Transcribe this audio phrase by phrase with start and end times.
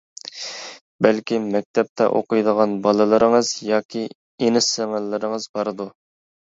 [1.05, 4.05] بەلكىم مەكتەپتە ئوقۇيدىغان بالىلىرىڭىز ياكى
[4.45, 5.93] ئىنى-سىڭىللىرىڭىز باردۇ.